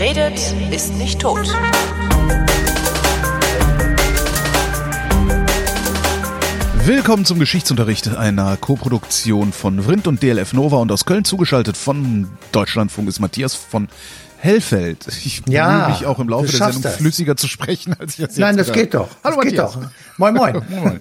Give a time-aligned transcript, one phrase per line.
[0.00, 1.46] Wer redet, ist nicht tot.
[6.86, 12.30] Willkommen zum Geschichtsunterricht einer Koproduktion von Vrindt und DLF Nova und aus Köln zugeschaltet von
[12.50, 13.88] Deutschlandfunk ist Matthias von
[14.38, 15.06] Hellfeld.
[15.22, 16.96] Ich bemühe Ja, mich auch im Laufe der Sendung das.
[16.96, 19.08] flüssiger zu sprechen, als ich das jetzt Nein, das gesagt geht doch.
[19.22, 19.74] Hallo das geht Matthias.
[19.74, 19.90] doch.
[20.16, 20.62] Moin, moin.
[20.70, 21.00] Moin.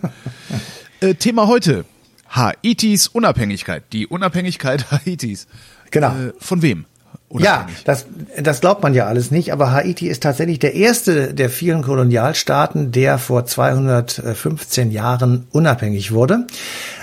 [0.99, 1.85] Äh, Thema heute.
[2.29, 3.83] Haitis Unabhängigkeit.
[3.93, 5.47] Die Unabhängigkeit Haitis.
[5.89, 6.09] Genau.
[6.09, 6.83] Äh, von wem?
[7.31, 7.83] Ja, Unabhängig?
[7.83, 8.05] das,
[8.41, 12.91] das glaubt man ja alles nicht, aber Haiti ist tatsächlich der erste der vielen Kolonialstaaten,
[12.91, 16.47] der vor 215 Jahren unabhängig wurde.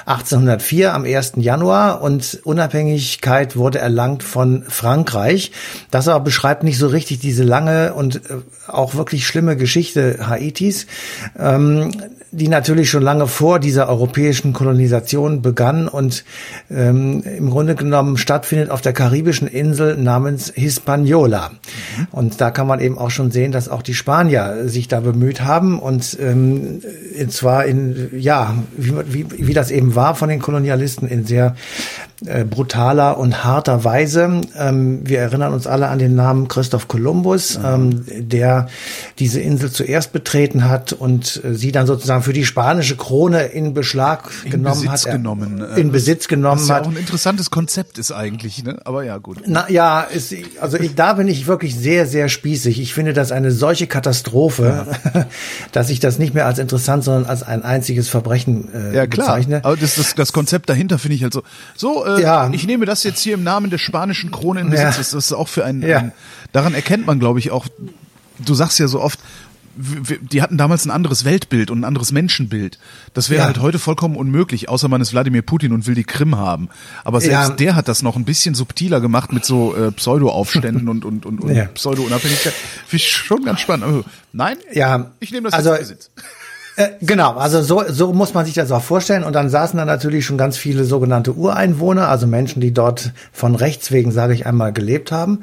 [0.06, 1.33] 1804 am 1.
[1.37, 5.51] Januar und Unabhängigkeit wurde erlangt von Frankreich.
[5.91, 8.20] Das aber beschreibt nicht so richtig diese lange und äh,
[8.69, 10.87] auch wirklich schlimme Geschichte Haitis,
[11.37, 11.91] ähm,
[12.30, 16.24] die natürlich schon lange vor dieser europäischen Kolonisation begann und
[16.71, 21.51] ähm, im Grunde genommen stattfindet auf der karibischen Insel namens Hispaniola.
[22.12, 25.40] Und da kann man eben auch schon sehen, dass auch die Spanier sich da bemüht
[25.40, 26.80] haben und ähm,
[27.18, 31.57] und zwar in, ja, wie, wie, wie das eben war von den Kolonialisten in sehr
[32.25, 34.41] äh, brutaler und harter Weise.
[34.57, 38.69] Ähm, wir erinnern uns alle an den Namen Christoph Kolumbus, ähm, der
[39.19, 43.74] diese Insel zuerst betreten hat und äh, sie dann sozusagen für die spanische Krone in
[43.74, 45.13] Beschlag In genommen Besitz hat.
[45.13, 45.61] genommen.
[45.77, 46.85] äh, In Besitz genommen Was ja hat.
[46.87, 48.79] auch ein interessantes Konzept ist eigentlich, ne?
[48.85, 49.39] Aber ja, gut.
[49.47, 52.80] Na ja, ist, also ich, da bin ich wirklich sehr, sehr spießig.
[52.80, 54.87] Ich finde das eine solche Katastrophe,
[55.73, 59.27] dass ich das nicht mehr als interessant, sondern als ein einziges Verbrechen äh, Ja, klar.
[59.27, 59.65] bezeichne.
[59.65, 61.42] Aber das, das, das Konzept dahinter finde ich halt so.
[61.76, 62.51] So, äh, Ja.
[62.52, 64.82] ich nehme das jetzt hier im Namen der spanischen Krone in Besitz.
[64.97, 64.97] Ja.
[64.98, 65.98] Das, ist auch für einen, Ja.
[65.98, 66.12] einen.
[66.53, 67.66] Daran erkennt man, glaube ich, auch.
[68.38, 69.19] Du sagst ja so oft,
[69.78, 72.78] die hatten damals ein anderes Weltbild und ein anderes Menschenbild.
[73.12, 73.47] Das wäre Ja.
[73.47, 76.71] halt heute vollkommen unmöglich, außer man ist Wladimir Putin und will die Krim haben.
[77.04, 77.54] Aber selbst Ja.
[77.56, 81.41] der hat das noch ein bisschen subtiler gemacht mit so äh, Pseudo-Aufständen und, und, und,
[81.43, 81.66] und Ja.
[81.66, 82.55] Pseudo-Unabhängigkeit.
[82.87, 83.84] Finde ich schon ganz spannend.
[83.84, 86.11] Also, nein, Ja, ich nehme das also- jetzt in Besitz.
[86.76, 89.25] Äh, genau, also so, so muss man sich das auch vorstellen.
[89.25, 93.54] Und dann saßen da natürlich schon ganz viele sogenannte Ureinwohner, also Menschen, die dort von
[93.54, 95.41] Rechts wegen, sage ich einmal, gelebt haben.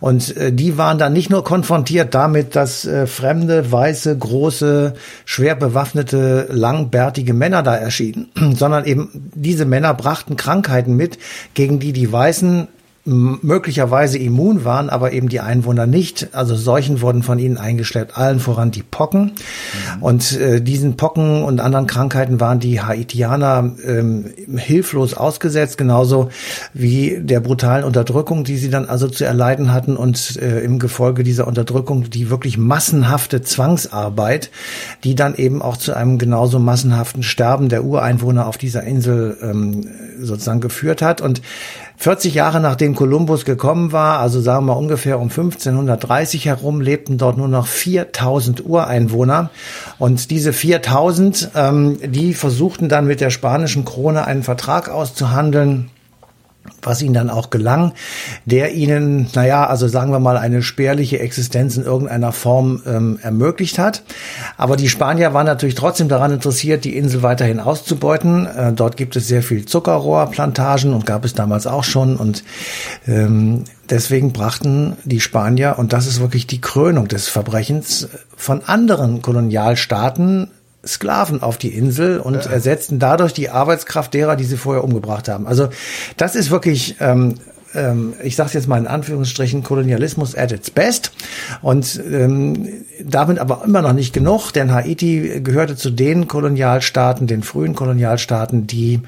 [0.00, 4.94] Und äh, die waren dann nicht nur konfrontiert damit, dass äh, fremde, weiße, große,
[5.24, 11.18] schwer bewaffnete, langbärtige Männer da erschienen, sondern eben diese Männer brachten Krankheiten mit,
[11.54, 12.66] gegen die die Weißen
[13.04, 16.28] möglicherweise immun waren, aber eben die Einwohner nicht.
[16.32, 19.32] Also Seuchen wurden von ihnen eingeschleppt, allen voran die Pocken.
[20.00, 24.26] Und äh, diesen Pocken und anderen Krankheiten waren die Haitianer ähm,
[24.56, 26.30] hilflos ausgesetzt, genauso
[26.74, 31.24] wie der brutalen Unterdrückung, die sie dann also zu erleiden hatten und äh, im Gefolge
[31.24, 34.50] dieser Unterdrückung die wirklich massenhafte Zwangsarbeit,
[35.02, 39.88] die dann eben auch zu einem genauso massenhaften Sterben der Ureinwohner auf dieser Insel ähm,
[40.20, 41.20] sozusagen geführt hat.
[41.20, 41.42] Und
[42.02, 47.38] 40 Jahre nachdem Kolumbus gekommen war, also sagen wir ungefähr um 1530 herum, lebten dort
[47.38, 49.50] nur noch 4000 Ureinwohner.
[50.00, 55.90] Und diese 4000, ähm, die versuchten dann mit der spanischen Krone einen Vertrag auszuhandeln,
[56.82, 57.92] was ihnen dann auch gelang,
[58.44, 63.78] der ihnen, naja, also sagen wir mal, eine spärliche Existenz in irgendeiner Form ähm, ermöglicht
[63.78, 64.02] hat.
[64.56, 68.46] Aber die Spanier waren natürlich trotzdem daran interessiert, die Insel weiterhin auszubeuten.
[68.46, 72.16] Äh, dort gibt es sehr viel Zuckerrohrplantagen und gab es damals auch schon.
[72.16, 72.44] Und
[73.06, 79.22] ähm, deswegen brachten die Spanier, und das ist wirklich die Krönung des Verbrechens, von anderen
[79.22, 80.50] Kolonialstaaten
[80.84, 85.46] Sklaven auf die Insel und ersetzten dadurch die Arbeitskraft derer, die sie vorher umgebracht haben.
[85.46, 85.68] Also
[86.16, 87.36] das ist wirklich, ähm,
[87.74, 91.12] ähm, ich sage jetzt mal in Anführungsstrichen, Kolonialismus at its best.
[91.60, 92.68] Und ähm,
[93.04, 98.66] damit aber immer noch nicht genug, denn Haiti gehörte zu den Kolonialstaaten, den frühen Kolonialstaaten,
[98.66, 99.00] die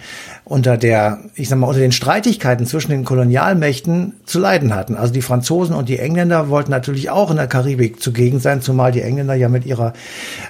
[0.45, 4.95] unter der, ich sag mal, unter den Streitigkeiten zwischen den Kolonialmächten zu leiden hatten.
[4.95, 8.93] Also die Franzosen und die Engländer wollten natürlich auch in der Karibik zugegen sein, zumal
[8.93, 9.95] die Engländer ja mit ihrer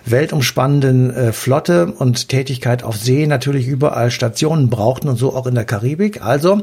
[0.04, 5.54] weltumspannenden äh, Flotte und Tätigkeit auf See natürlich überall Stationen brauchten und so auch in
[5.54, 6.22] der Karibik.
[6.22, 6.62] Also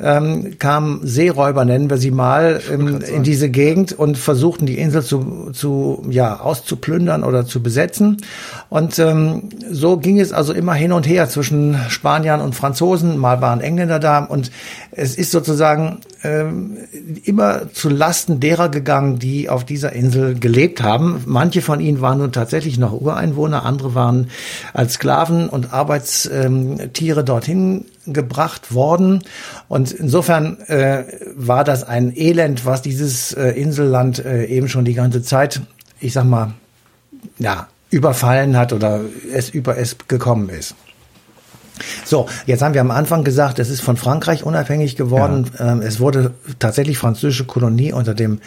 [0.00, 0.56] ähm,
[0.88, 5.50] kamen Seeräuber, nennen wir sie mal, ähm, in diese Gegend und versuchten die Insel zu,
[5.52, 8.18] zu ja, auszuplündern oder zu besetzen.
[8.68, 13.18] Und ähm, so ging es also immer hin und her zwischen Spaniern und Franzosen.
[13.18, 14.50] Mal waren Engländer da und
[14.90, 16.76] es ist sozusagen ähm,
[17.24, 21.22] immer zu Lasten derer gegangen, die auf dieser Insel gelebt haben.
[21.26, 24.30] Manche von ihnen waren nun tatsächlich noch Ureinwohner, andere waren
[24.72, 29.22] als Sklaven und Arbeitstiere dorthin gebracht worden.
[29.68, 31.04] Und insofern äh,
[31.36, 35.60] war das ein Elend, was dieses äh, Inselland äh, eben schon die ganze Zeit,
[36.00, 36.54] ich sag mal,
[37.38, 39.00] ja, überfallen hat oder
[39.32, 40.74] es über es gekommen ist.
[42.04, 45.50] So, jetzt haben wir am Anfang gesagt, es ist von Frankreich unabhängig geworden.
[45.58, 48.40] Ähm, es wurde tatsächlich französische Kolonie unter dem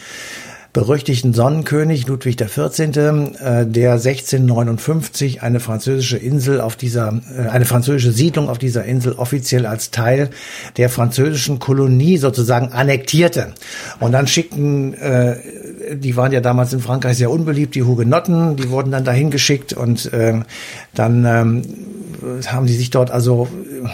[0.73, 8.11] berüchtigten Sonnenkönig Ludwig XIV., äh, der 1659 eine französische Insel auf dieser, äh, eine französische
[8.11, 10.29] Siedlung auf dieser Insel offiziell als Teil
[10.77, 13.53] der französischen Kolonie sozusagen annektierte.
[13.99, 15.35] Und dann schickten, äh,
[15.95, 19.73] die waren ja damals in Frankreich sehr unbeliebt, die Hugenotten, die wurden dann dahin geschickt
[19.73, 20.39] und äh,
[20.93, 21.61] dann ähm,
[22.47, 23.47] haben die sich dort also,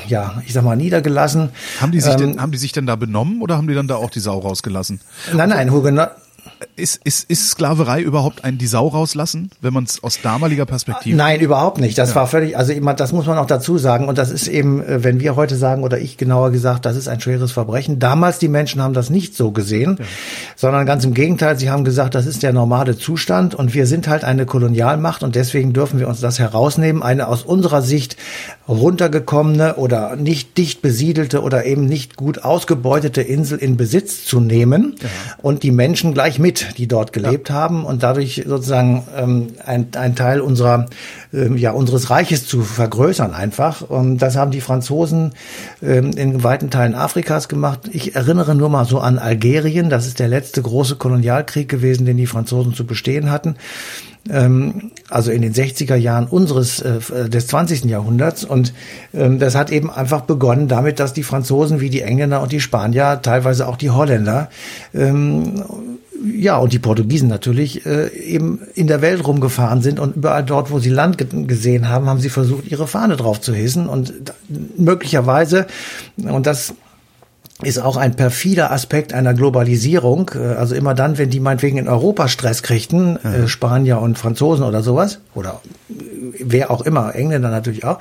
[0.07, 1.49] ja, ich sag mal, niedergelassen.
[1.79, 3.87] Haben die sich, ähm, denn, haben die sich denn da benommen oder haben die dann
[3.87, 4.99] da auch die Sau rausgelassen?
[5.33, 6.26] Nein, nein, Hugenotten
[6.75, 11.15] ist, ist, ist Sklaverei überhaupt ein die Sau rauslassen, wenn man es aus damaliger Perspektive?
[11.15, 11.97] Nein, überhaupt nicht.
[11.97, 12.15] Das ja.
[12.15, 14.07] war völlig, also immer, das muss man auch dazu sagen.
[14.07, 17.07] Und das ist eben, äh, wenn wir heute sagen, oder ich genauer gesagt, das ist
[17.07, 17.99] ein schweres Verbrechen.
[17.99, 20.05] Damals die Menschen haben das nicht so gesehen, ja.
[20.55, 24.07] sondern ganz im Gegenteil, sie haben gesagt, das ist der normale Zustand und wir sind
[24.07, 28.17] halt eine Kolonialmacht und deswegen dürfen wir uns das herausnehmen, eine aus unserer Sicht
[28.67, 34.95] runtergekommene oder nicht dicht besiedelte oder eben nicht gut ausgebeutete Insel in Besitz zu nehmen
[35.01, 35.09] ja.
[35.41, 37.55] und die Menschen gleich mit, die dort gelebt ja.
[37.55, 40.87] haben und dadurch sozusagen ähm, ein, ein Teil unserer
[41.33, 43.81] ähm, ja unseres Reiches zu vergrößern einfach.
[43.81, 45.33] Und das haben die Franzosen
[45.81, 47.81] ähm, in weiten Teilen Afrikas gemacht.
[47.91, 49.89] Ich erinnere nur mal so an Algerien.
[49.89, 53.55] Das ist der letzte große Kolonialkrieg gewesen, den die Franzosen zu bestehen hatten
[54.29, 57.85] ähm, also in den 60er Jahren unseres äh, des 20.
[57.85, 58.73] Jahrhunderts und
[59.13, 62.59] ähm, das hat eben einfach begonnen damit, dass die Franzosen wie die Engländer und die
[62.59, 64.49] Spanier, teilweise auch die Holländer
[64.93, 65.63] ähm,
[66.23, 70.71] ja, und die Portugiesen natürlich äh, eben in der Welt rumgefahren sind und überall dort,
[70.71, 71.17] wo sie Land
[71.47, 74.13] gesehen haben, haben sie versucht, ihre Fahne drauf zu hissen und
[74.77, 75.67] möglicherweise,
[76.17, 76.73] und das
[77.63, 80.31] ist auch ein perfider Aspekt einer Globalisierung.
[80.35, 84.63] Äh, also immer dann, wenn die meinetwegen in Europa Stress kriegten, äh, Spanier und Franzosen
[84.63, 85.61] oder sowas, oder
[86.39, 87.99] wer auch immer, Engländer natürlich auch,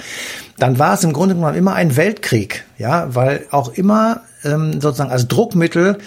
[0.58, 5.10] dann war es im Grunde genommen immer ein Weltkrieg, ja, weil auch immer ähm, sozusagen
[5.10, 5.98] als Druckmittel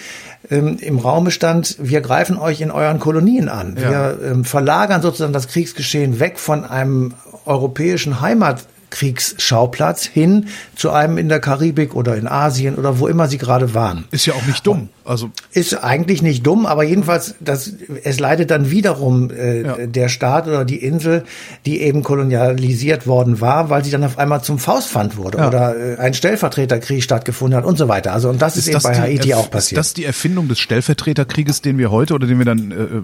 [0.50, 3.76] ähm, im Raume stand, wir greifen euch in euren Kolonien an.
[3.80, 3.90] Ja.
[3.90, 7.14] Wir ähm, verlagern sozusagen das Kriegsgeschehen weg von einem
[7.46, 13.28] europäischen Heimat Kriegsschauplatz hin zu einem in der Karibik oder in Asien oder wo immer
[13.28, 14.06] sie gerade waren.
[14.12, 14.90] Ist ja auch nicht dumm.
[15.06, 19.88] Also ist eigentlich nicht dumm, aber jedenfalls das es leidet dann wiederum äh, ja.
[19.88, 21.24] der Staat oder die Insel,
[21.66, 25.48] die eben kolonialisiert worden war, weil sie dann auf einmal zum Faustpfand wurde ja.
[25.48, 28.14] oder äh, ein Stellvertreterkrieg stattgefunden hat und so weiter.
[28.14, 29.80] Also und das ist, ist das eben bei Haiti auch passiert.
[29.80, 33.02] Ist das die Erfindung des Stellvertreterkrieges, den wir heute oder den wir dann äh, äh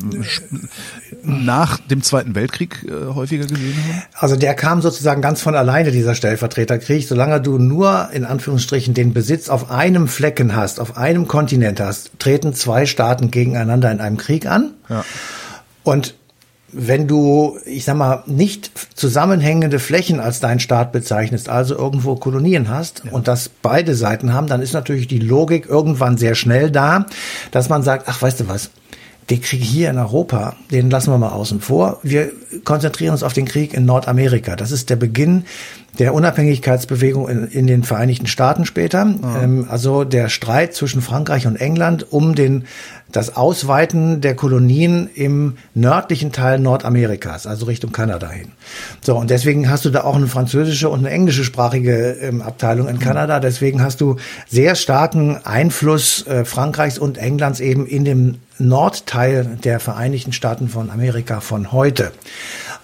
[1.24, 4.04] nach dem Zweiten Weltkrieg äh, häufiger gesehen haben?
[4.14, 9.12] Also der kam sozusagen ganz von alleine dieser Stellvertreterkrieg, solange du nur in Anführungsstrichen den
[9.12, 14.16] Besitz auf einem Flecken hast, auf einem Kontinent hast treten zwei Staaten gegeneinander in einem
[14.16, 14.72] Krieg an.
[14.88, 15.04] Ja.
[15.84, 16.16] Und
[16.72, 22.70] wenn du, ich sag mal, nicht zusammenhängende Flächen als dein Staat bezeichnest, also irgendwo Kolonien
[22.70, 23.12] hast ja.
[23.12, 27.06] und das beide Seiten haben, dann ist natürlich die Logik irgendwann sehr schnell da,
[27.52, 28.70] dass man sagt, ach, weißt du was,
[29.30, 32.00] den Krieg hier in Europa, den lassen wir mal außen vor.
[32.04, 32.32] Wir
[32.64, 34.56] konzentrieren uns auf den Krieg in Nordamerika.
[34.56, 35.46] Das ist der Beginn
[36.00, 39.06] der Unabhängigkeitsbewegung in, in den Vereinigten Staaten später.
[39.06, 39.24] Mhm.
[39.42, 42.66] Ähm, also der Streit zwischen Frankreich und England um den
[43.12, 48.52] das Ausweiten der Kolonien im nördlichen Teil Nordamerikas, also Richtung Kanada hin.
[49.02, 53.00] So, und deswegen hast du da auch eine französische und eine englischsprachige ähm, Abteilung in
[53.00, 53.40] Kanada.
[53.40, 54.18] Deswegen hast du
[54.50, 60.90] sehr starken Einfluss äh, Frankreichs und Englands eben in dem Nordteil der Vereinigten Staaten von
[60.90, 62.12] Amerika von heute.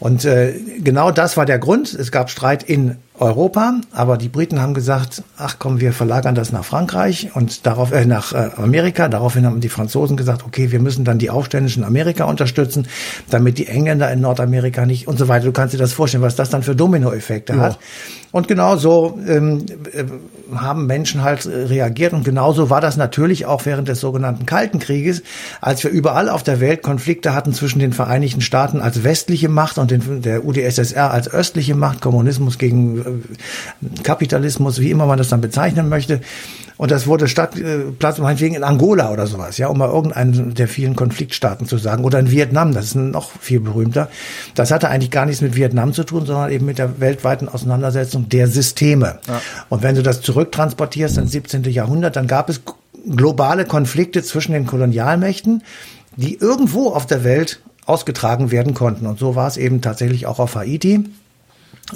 [0.02, 1.94] Und äh, genau das war der Grund.
[1.94, 6.52] Es gab Streit in Europa, aber die Briten haben gesagt, ach komm, wir verlagern das
[6.52, 9.08] nach Frankreich und darauf äh, nach äh, Amerika.
[9.10, 12.88] Daraufhin haben die Franzosen gesagt, okay, wir müssen dann die Aufständischen Amerika unterstützen,
[13.30, 15.46] damit die Engländer in Nordamerika nicht und so weiter.
[15.46, 17.60] Du kannst dir das vorstellen, was das dann für Dominoeffekte ja.
[17.60, 17.80] hat.
[18.32, 20.06] Und genau so ähm, äh,
[20.56, 25.22] haben Menschen halt reagiert und genauso war das natürlich auch während des sogenannten Kalten Krieges,
[25.60, 29.78] als wir überall auf der Welt Konflikte hatten zwischen den Vereinigten Staaten als westliche Macht
[29.78, 33.11] und den, der UdSSR als östliche Macht, Kommunismus gegen äh,
[34.04, 36.22] Kapitalismus, wie immer man das dann bezeichnen möchte.
[36.78, 40.56] Und das wurde statt äh, Platz meinetwegen in Angola oder sowas, ja, um mal irgendeinen
[40.56, 42.04] der vielen Konfliktstaaten zu sagen.
[42.04, 44.10] Oder in Vietnam, das ist noch viel berühmter.
[44.56, 48.30] Das hatte eigentlich gar nichts mit Vietnam zu tun, sondern eben mit der weltweiten Auseinandersetzung
[48.30, 49.20] der Systeme.
[49.28, 49.42] Ja.
[49.70, 51.64] Und wenn du das zurücktransportierst ins 17.
[51.66, 52.62] Jahrhundert, dann gab es
[53.16, 55.64] globale Konflikte zwischen den Kolonialmächten,
[56.16, 59.06] die irgendwo auf der Welt ausgetragen werden konnten.
[59.06, 61.04] Und so war es eben tatsächlich auch auf Haiti.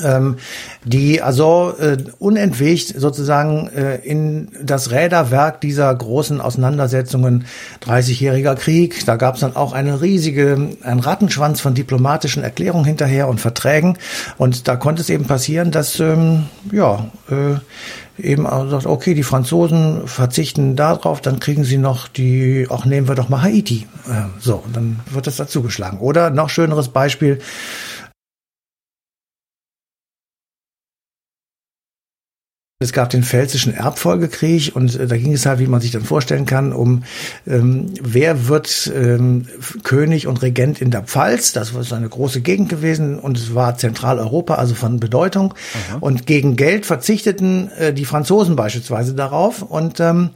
[0.03, 0.37] Ähm,
[0.83, 7.45] die also äh, unentwegt sozusagen äh, in das Räderwerk dieser großen Auseinandersetzungen
[7.85, 13.27] 30-jähriger Krieg, da gab es dann auch eine riesige, ein Rattenschwanz von diplomatischen Erklärungen hinterher
[13.27, 13.97] und Verträgen
[14.37, 17.55] und da konnte es eben passieren, dass ähm, ja äh,
[18.17, 23.15] eben sagt, okay, die Franzosen verzichten darauf, dann kriegen sie noch die, auch nehmen wir
[23.15, 23.87] doch mal Haiti.
[24.07, 25.99] Äh, so, dann wird das dazu geschlagen.
[25.99, 27.39] Oder noch schöneres Beispiel,
[32.81, 36.03] Es gab den Pfälzischen Erbfolgekrieg und äh, da ging es halt, wie man sich dann
[36.03, 37.03] vorstellen kann, um
[37.47, 39.47] ähm, wer wird ähm,
[39.83, 41.53] König und Regent in der Pfalz.
[41.53, 45.53] Das war so eine große Gegend gewesen und es war Zentraleuropa, also von Bedeutung.
[45.73, 45.99] Aha.
[46.01, 50.31] Und gegen Geld verzichteten äh, die Franzosen beispielsweise darauf und ähm,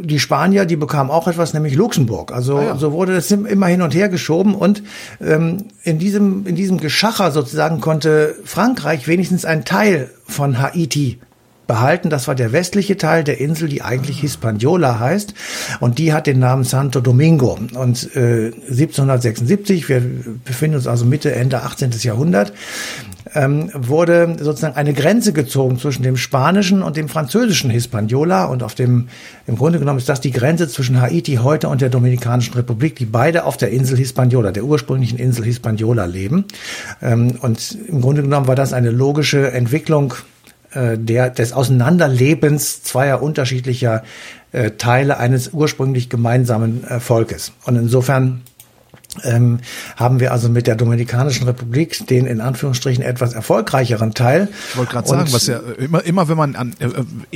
[0.00, 2.32] die Spanier, die bekamen auch etwas, nämlich Luxemburg.
[2.32, 2.76] Also ah ja.
[2.78, 4.82] so wurde das immer hin und her geschoben und
[5.20, 11.18] ähm, in diesem in diesem Geschacher sozusagen konnte Frankreich wenigstens einen Teil von Haiti
[11.66, 12.10] behalten.
[12.10, 15.34] Das war der westliche Teil der Insel, die eigentlich Hispaniola heißt.
[15.80, 17.58] Und die hat den Namen Santo Domingo.
[17.74, 20.02] Und äh, 1776, wir
[20.44, 21.90] befinden uns also Mitte, Ende 18.
[22.02, 22.52] Jahrhundert,
[23.34, 28.46] ähm, wurde sozusagen eine Grenze gezogen zwischen dem spanischen und dem französischen Hispaniola.
[28.46, 29.08] Und auf dem,
[29.46, 33.06] im Grunde genommen ist das die Grenze zwischen Haiti heute und der Dominikanischen Republik, die
[33.06, 36.44] beide auf der Insel Hispaniola, der ursprünglichen Insel Hispaniola leben.
[37.00, 40.14] Ähm, und im Grunde genommen war das eine logische Entwicklung
[40.74, 44.02] äh, der, des Auseinanderlebens zweier unterschiedlicher
[44.52, 47.52] äh, Teile eines ursprünglich gemeinsamen äh, Volkes.
[47.64, 48.42] Und insofern
[49.24, 49.60] ähm,
[49.96, 54.48] haben wir also mit der Dominikanischen Republik den in Anführungsstrichen etwas erfolgreicheren Teil.
[54.70, 56.86] Ich wollte gerade sagen, was ja immer, immer wenn man an, äh,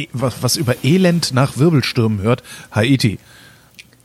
[0.03, 3.19] äh, was, was über Elend nach Wirbelstürmen hört, Haiti,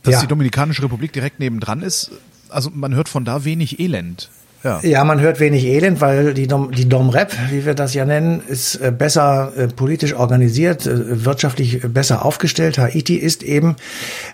[0.02, 0.20] dass ja.
[0.20, 2.10] die Dominikanische Republik direkt nebendran ist,
[2.50, 4.28] also man hört von da wenig Elend.
[4.64, 4.80] Ja.
[4.82, 8.42] ja, man hört wenig Elend, weil die, Dom, die Domrep, wie wir das ja nennen,
[8.46, 12.78] ist äh, besser äh, politisch organisiert, äh, wirtschaftlich besser aufgestellt.
[12.78, 13.74] Haiti ist eben,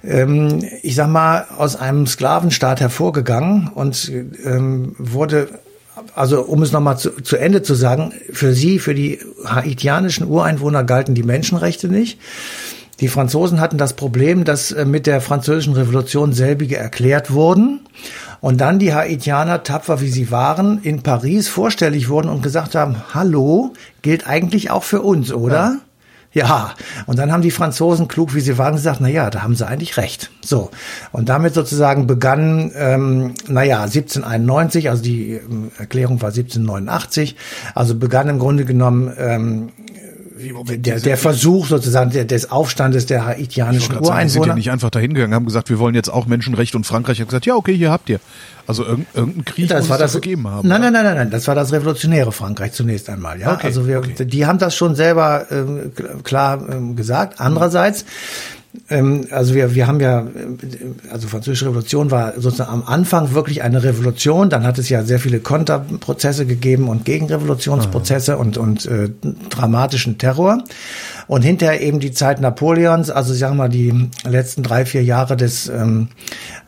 [0.05, 4.13] ähm, ich sag mal, aus einem Sklavenstaat hervorgegangen und
[4.45, 5.49] ähm, wurde
[6.15, 10.85] also um es nochmal zu, zu Ende zu sagen, für sie, für die haitianischen Ureinwohner
[10.85, 12.19] galten die Menschenrechte nicht.
[13.01, 17.81] Die Franzosen hatten das Problem, dass mit der französischen Revolution selbige erklärt wurden
[18.41, 22.97] und dann die Haitianer, tapfer wie sie waren, in Paris vorstellig wurden und gesagt haben,
[23.13, 25.79] hallo, gilt eigentlich auch für uns, oder?
[26.33, 26.47] Ja.
[26.47, 26.75] ja.
[27.07, 29.67] und dann haben die Franzosen, klug wie sie waren, gesagt, na ja, da haben sie
[29.67, 30.31] eigentlich recht.
[30.41, 30.71] So,
[31.11, 37.37] und damit sozusagen begann, ähm, naja, 1791, also die ähm, Erklärung war 1789,
[37.75, 39.71] also begann im Grunde genommen ähm,
[40.39, 44.17] der, der Versuch sozusagen des Aufstandes der haitianischen Ureinwohner.
[44.17, 46.85] Sagen, sind ja nicht einfach dahin gegangen, haben gesagt, wir wollen jetzt auch Menschenrechte und
[46.85, 48.21] Frankreich hat gesagt, ja okay, hier habt ihr.
[48.67, 50.69] Also irgendein Krieg das muss war das gegeben haben.
[50.69, 53.41] Nein, nein, nein, nein, nein, das war das revolutionäre Frankreich zunächst einmal.
[53.41, 54.25] Ja, okay, also wir, okay.
[54.25, 57.41] die haben das schon selber äh, klar äh, gesagt.
[57.41, 58.05] Andererseits
[59.31, 63.83] also wir, wir haben ja, äh, also französische Revolution war sozusagen am Anfang wirklich eine
[63.83, 64.51] Revolution.
[64.51, 68.41] Dann hat es ja sehr viele Konterprozesse gegeben und Gegenrevolutionsprozesse mhm.
[68.41, 69.11] und, und äh,
[69.51, 70.63] dramatischen Terror.
[71.27, 75.37] Und hinterher eben die Zeit Napoleons, also sagen wir mal, die letzten drei, vier Jahre
[75.37, 76.09] des ähm,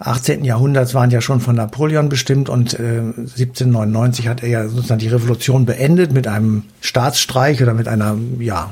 [0.00, 0.44] 18.
[0.44, 5.08] Jahrhunderts waren ja schon von Napoleon bestimmt und äh, 1799 hat er ja sozusagen die
[5.08, 8.70] Revolution beendet mit einem Staatsstreich oder mit einer, ja,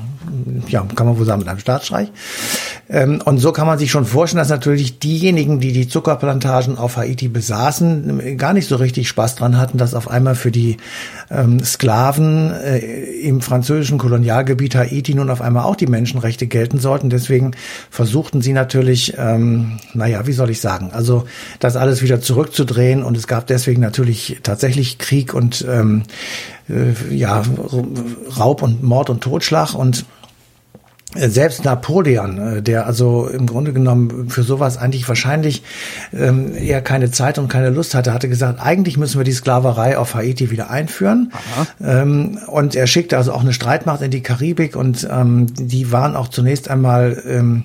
[0.67, 2.11] ja, kann man wohl sagen, mit einem Staatsstreich.
[2.89, 6.97] Ähm, und so kann man sich schon vorstellen, dass natürlich diejenigen, die die Zuckerplantagen auf
[6.97, 10.77] Haiti besaßen, gar nicht so richtig Spaß dran hatten, dass auf einmal für die
[11.29, 12.79] ähm, Sklaven äh,
[13.21, 17.11] im französischen Kolonialgebiet Haiti nun auf einmal auch die Menschenrechte gelten sollten.
[17.11, 17.51] Deswegen
[17.91, 21.25] versuchten sie natürlich, ähm, naja, wie soll ich sagen, also
[21.59, 23.03] das alles wieder zurückzudrehen.
[23.03, 26.03] Und es gab deswegen natürlich tatsächlich Krieg und ähm,
[26.67, 27.43] äh, ja,
[28.37, 30.05] Raub und Mord und Totschlag und
[31.15, 35.63] selbst Napoleon, äh, der also im Grunde genommen für sowas eigentlich wahrscheinlich
[36.13, 39.97] ähm, eher keine Zeit und keine Lust hatte, hatte gesagt, eigentlich müssen wir die Sklaverei
[39.97, 41.31] auf Haiti wieder einführen.
[41.83, 46.15] Ähm, und er schickte also auch eine Streitmacht in die Karibik und ähm, die waren
[46.15, 47.63] auch zunächst einmal ähm,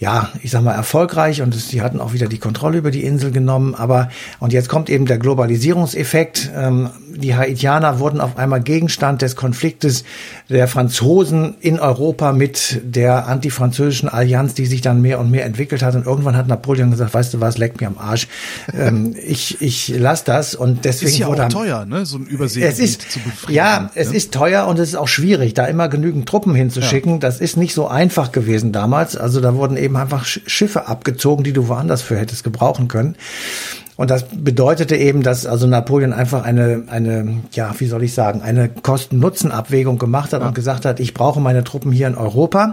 [0.00, 3.32] ja, ich sag mal, erfolgreich und sie hatten auch wieder die Kontrolle über die Insel
[3.32, 3.74] genommen.
[3.74, 6.50] Aber, und jetzt kommt eben der Globalisierungseffekt.
[6.56, 10.04] Ähm, die Haitianer wurden auf einmal Gegenstand des Konfliktes
[10.48, 15.82] der Franzosen in Europa mit der antifranzösischen Allianz, die sich dann mehr und mehr entwickelt
[15.82, 15.94] hat.
[15.94, 18.26] Und irgendwann hat Napoleon gesagt, weißt du was, leck mir am Arsch.
[18.72, 22.26] ähm, ich ich lass das und deswegen ist ja wurde auch teuer, ne, so ein
[22.26, 23.54] Übersee es ist, zu befrieden.
[23.54, 24.16] Ja, es ne?
[24.16, 27.14] ist teuer und es ist auch schwierig, da immer genügend Truppen hinzuschicken.
[27.14, 27.18] Ja.
[27.18, 29.16] Das ist nicht so einfach gewesen damals.
[29.16, 33.16] Also da wurden eben eben einfach Schiffe abgezogen, die du woanders für hättest gebrauchen können.
[34.00, 38.40] Und das bedeutete eben, dass also Napoleon einfach eine, eine, ja, wie soll ich sagen,
[38.40, 40.48] eine Kosten-Nutzen-Abwägung gemacht hat ja.
[40.48, 42.72] und gesagt hat, ich brauche meine Truppen hier in Europa.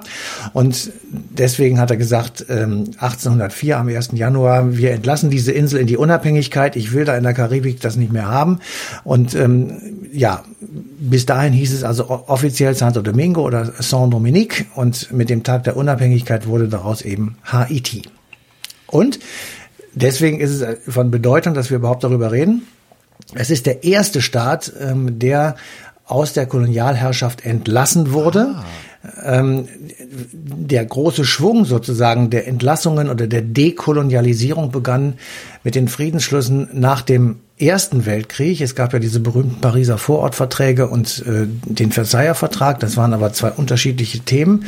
[0.54, 4.12] Und deswegen hat er gesagt, 1804 ähm, am 1.
[4.14, 6.78] Januar, wir entlassen diese Insel in die Unabhängigkeit.
[6.78, 8.62] Ich will da in der Karibik das nicht mehr haben.
[9.04, 9.82] Und ähm,
[10.14, 15.66] ja, bis dahin hieß es also offiziell Santo Domingo oder Saint-Dominique und mit dem Tag
[15.66, 18.04] der Unabhängigkeit wurde daraus eben Haiti.
[18.90, 19.20] Und
[20.02, 22.68] deswegen ist es von Bedeutung, dass wir überhaupt darüber reden.
[23.34, 25.56] Es ist der erste Staat, ähm, der
[26.06, 28.56] aus der Kolonialherrschaft entlassen wurde.
[28.56, 28.64] Ah.
[29.24, 29.68] Ähm,
[30.32, 35.16] der große Schwung sozusagen der Entlassungen oder der Dekolonialisierung begann
[35.64, 38.62] mit den Friedensschlüssen nach dem Ersten Weltkrieg.
[38.62, 42.80] Es gab ja diese berühmten Pariser Vorortverträge und äh, den Versailler Vertrag.
[42.82, 44.66] Das waren aber zwei unterschiedliche Themen.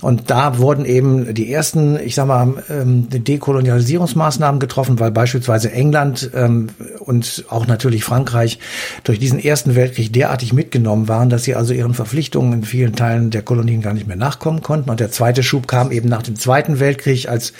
[0.00, 6.28] Und da wurden eben die ersten, ich sag mal, ähm, Dekolonialisierungsmaßnahmen getroffen, weil beispielsweise England
[6.34, 8.58] ähm, und auch natürlich Frankreich
[9.04, 13.30] durch diesen Ersten Weltkrieg derartig mitgenommen waren, dass sie also ihren Verpflichtungen in vielen Teilen
[13.30, 14.90] der Kolonien gar nicht mehr nachkommen konnten.
[14.90, 17.52] Und der zweite Schub kam eben nach dem Zweiten Weltkrieg, als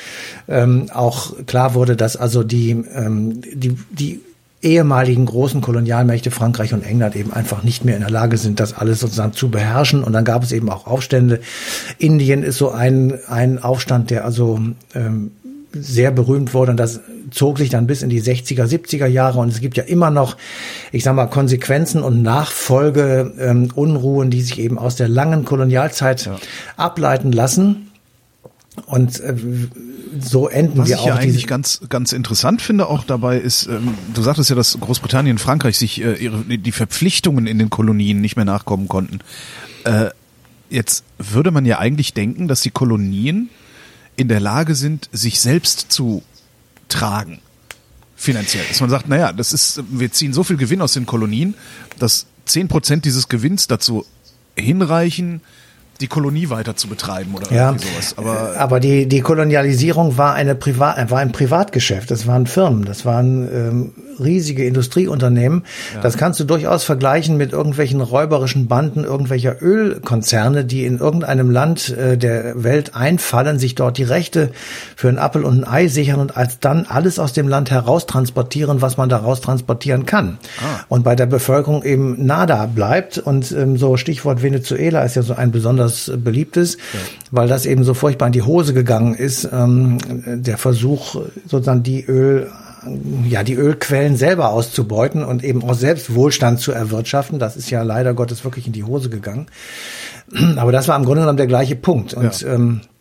[0.49, 4.21] ähm, auch klar wurde, dass also die, ähm, die, die
[4.65, 8.73] ehemaligen großen Kolonialmächte Frankreich und England eben einfach nicht mehr in der Lage sind, das
[8.73, 10.03] alles sozusagen zu beherrschen.
[10.03, 11.41] Und dann gab es eben auch Aufstände.
[11.99, 14.59] Indien ist so ein, ein Aufstand, der also
[14.95, 15.33] ähm,
[15.73, 19.49] sehr berühmt wurde und das zog sich dann bis in die 60er, 70er Jahre und
[19.49, 20.37] es gibt ja immer noch,
[20.93, 26.27] ich sag mal, Konsequenzen und Nachfolge, ähm, Unruhen, die sich eben aus der langen Kolonialzeit
[26.27, 26.37] ja.
[26.77, 27.91] ableiten lassen.
[28.87, 29.35] Und äh,
[30.21, 31.07] so enden Was wir auch.
[31.07, 34.57] Was ich ja eigentlich ganz, ganz interessant finde auch dabei ist, ähm, du sagtest ja,
[34.57, 38.89] dass Großbritannien und Frankreich sich äh, ihre, die Verpflichtungen in den Kolonien nicht mehr nachkommen
[38.89, 39.21] konnten.
[39.85, 40.11] Äh,
[40.71, 43.51] jetzt würde man ja eigentlich denken, dass die Kolonien
[44.17, 46.23] in der Lage sind, sich selbst zu
[46.89, 47.41] tragen.
[48.17, 48.65] Finanziell.
[48.69, 51.55] Dass man sagt, naja, das ist, wir ziehen so viel Gewinn aus den Kolonien,
[51.99, 54.07] dass zehn Prozent dieses Gewinns dazu
[54.57, 55.41] hinreichen,
[56.01, 58.15] die Kolonie weiter zu betreiben oder ja, sowas.
[58.17, 62.11] Aber, aber die, die Kolonialisierung war eine Privat, war ein Privatgeschäft.
[62.11, 65.65] Das waren Firmen, das waren ähm, riesige Industrieunternehmen.
[65.95, 66.01] Ja.
[66.01, 71.91] Das kannst du durchaus vergleichen mit irgendwelchen räuberischen Banden irgendwelcher Ölkonzerne, die in irgendeinem Land
[71.97, 74.51] äh, der Welt einfallen, sich dort die Rechte
[74.97, 78.83] für ein Appel und ein Ei sichern und als dann alles aus dem Land heraustransportieren,
[78.83, 80.39] was man daraus transportieren kann.
[80.59, 80.85] Ah.
[80.89, 83.19] Und bei der Bevölkerung eben nada bleibt.
[83.19, 85.53] Und ähm, so Stichwort Venezuela ist ja so ein
[85.85, 87.01] besonders beliebtes, ja.
[87.31, 89.49] weil das eben so furchtbar in die Hose gegangen ist.
[89.53, 89.99] Ähm,
[90.43, 91.17] der Versuch,
[91.47, 92.51] sozusagen die Öl
[93.27, 97.39] ja, die Ölquellen selber auszubeuten und eben auch selbst Wohlstand zu erwirtschaften.
[97.39, 99.47] Das ist ja leider Gottes wirklich in die Hose gegangen.
[100.57, 102.13] Aber das war im Grunde genommen der gleiche Punkt.
[102.13, 102.53] Und ja.
[102.53, 102.94] ähm, äh,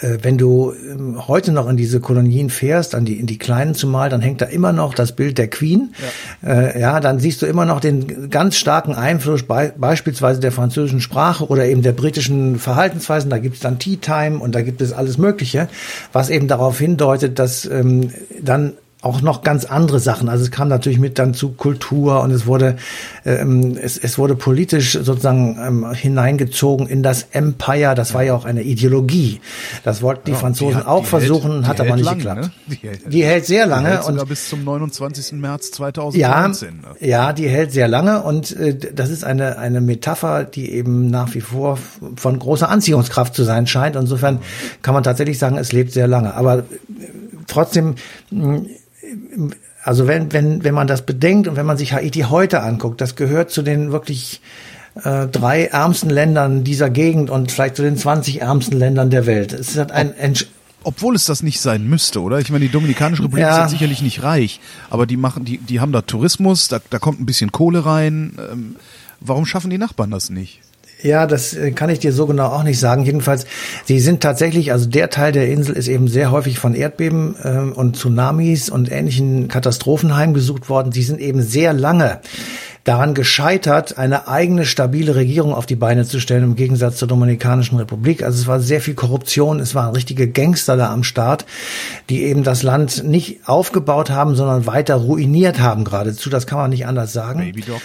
[0.00, 4.10] wenn du ähm, heute noch in diese Kolonien fährst, an die, in die kleinen zumal,
[4.10, 5.94] dann hängt da immer noch das Bild der Queen.
[6.42, 10.52] Ja, äh, ja dann siehst du immer noch den ganz starken Einfluss be beispielsweise der
[10.52, 13.30] französischen Sprache oder eben der britischen Verhaltensweisen.
[13.30, 15.68] Da gibt es dann Tea Time und da gibt es alles Mögliche,
[16.12, 18.10] was eben darauf hindeutet, dass ähm,
[18.42, 18.74] dann
[19.06, 20.28] auch noch ganz andere Sachen.
[20.28, 22.76] Also es kam natürlich mit dann zu Kultur und es wurde
[23.24, 27.94] ähm, es, es wurde politisch sozusagen ähm, hineingezogen in das Empire.
[27.94, 29.40] Das war ja auch eine Ideologie.
[29.84, 32.18] Das wollten die ja, Franzosen die hat, auch die versuchen, hält, hat aber nicht lang,
[32.18, 32.40] geklappt.
[32.42, 32.50] Ne?
[32.66, 35.32] Die, hält, die, hält, sehr lange hält und bis zum 29.
[35.32, 36.20] März 2019.
[36.20, 36.96] Ja, ne?
[37.00, 41.34] ja, die hält sehr lange und äh, das ist eine eine Metapher, die eben nach
[41.34, 41.78] wie vor
[42.16, 43.94] von großer Anziehungskraft zu sein scheint.
[43.94, 44.40] Insofern
[44.82, 46.34] kann man tatsächlich sagen, es lebt sehr lange.
[46.34, 46.64] Aber äh,
[47.46, 47.94] trotzdem
[49.82, 53.16] also wenn, wenn, wenn man das bedenkt und wenn man sich Haiti heute anguckt, das
[53.16, 54.40] gehört zu den wirklich
[55.02, 59.52] äh, drei ärmsten Ländern dieser Gegend und vielleicht zu den 20 ärmsten Ländern der Welt.
[59.52, 60.46] Es hat ein Entsch
[60.82, 62.38] obwohl es das nicht sein müsste, oder?
[62.38, 63.64] Ich meine, die Dominikanische Republik ja.
[63.64, 67.20] ist sicherlich nicht reich, aber die machen, die, die haben da Tourismus, da, da kommt
[67.20, 68.36] ein bisschen Kohle rein.
[68.52, 68.76] Ähm,
[69.18, 70.60] warum schaffen die Nachbarn das nicht?
[71.02, 73.04] Ja, das äh, kann ich dir so genau auch nicht sagen.
[73.04, 73.46] Jedenfalls,
[73.84, 77.58] sie sind tatsächlich, also der Teil der Insel ist eben sehr häufig von Erdbeben äh,
[77.58, 80.92] und Tsunamis und ähnlichen Katastrophen heimgesucht worden.
[80.92, 82.20] Sie sind eben sehr lange
[82.84, 87.76] daran gescheitert, eine eigene stabile Regierung auf die Beine zu stellen, im Gegensatz zur Dominikanischen
[87.78, 88.22] Republik.
[88.22, 91.46] Also es war sehr viel Korruption, es waren richtige Gangster da am Start,
[92.08, 96.30] die eben das Land nicht aufgebaut haben, sondern weiter ruiniert haben geradezu.
[96.30, 97.40] Das kann man nicht anders sagen.
[97.40, 97.82] Baby Doc.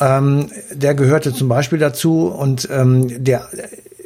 [0.00, 3.48] Ähm, der gehörte zum Beispiel dazu und ähm, der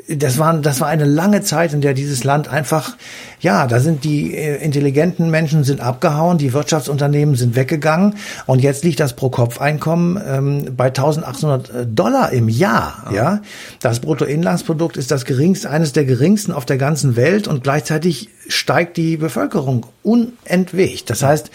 [0.09, 2.96] das war, das war eine lange Zeit, in der dieses Land einfach
[3.40, 8.85] ja, da sind die äh, intelligenten Menschen sind abgehauen, die Wirtschaftsunternehmen sind weggegangen und jetzt
[8.85, 13.05] liegt das Pro-Kopf-Einkommen ähm, bei 1800 Dollar im Jahr.
[13.07, 13.12] Ah.
[13.12, 13.42] Ja,
[13.81, 18.97] das Bruttoinlandsprodukt ist das geringste, eines der geringsten auf der ganzen Welt und gleichzeitig steigt
[18.97, 21.11] die Bevölkerung unentwegt.
[21.11, 21.51] Das heißt,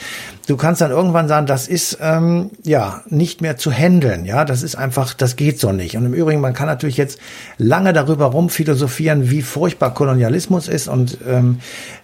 [0.48, 4.26] du kannst dann irgendwann sagen, das ist ähm, ja nicht mehr zu handeln.
[4.26, 5.98] Ja, das ist einfach, das geht so nicht.
[5.98, 7.20] Und im Übrigen, man kann natürlich jetzt
[7.58, 11.60] lange darüber rumphilosophieren, wie furchtbar Kolonialismus ist und ähm,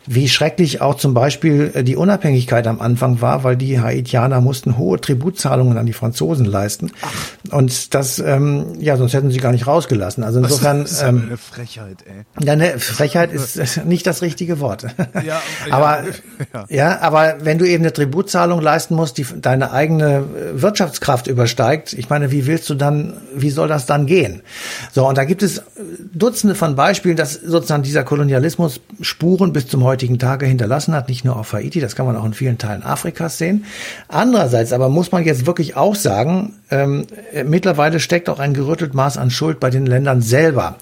[0.08, 4.78] wie schrecklich auch zum Beispiel äh, die Unabhängigkeit am Anfang war, weil die Haitianer mussten
[4.78, 6.92] hohe Tributzahlungen an die Franzosen leisten.
[7.02, 7.54] Ach.
[7.54, 10.24] Und das, ähm, ja, sonst hätten sie gar nicht rausgelassen.
[10.24, 10.82] Also insofern.
[10.82, 12.46] Das ist ähm, eine Frechheit, ey.
[12.46, 14.81] Ja, eine Frechheit ist nicht das richtige Wort.
[15.24, 15.42] Ja,
[15.72, 16.04] aber
[16.54, 16.66] ja.
[16.70, 21.94] ja, aber wenn du eben eine Tributzahlung leisten musst, die deine eigene äh, Wirtschaftskraft übersteigt,
[21.94, 24.42] ich meine, wie willst du dann, wie soll das dann gehen?
[24.92, 25.62] So, und da gibt es
[26.14, 31.26] Dutzende von Beispielen, dass sozusagen dieser Kolonialismus Spuren bis zum heutigen Tage hinterlassen hat, nicht
[31.26, 33.66] nur auf Haiti, das kann man auch in vielen Teilen Afrikas sehen.
[34.08, 37.06] Andererseits aber muss man jetzt wirklich auch sagen, ähm,
[37.46, 40.78] mittlerweile steckt auch ein gerüttelt Maß an Schuld bei den Ländern selber,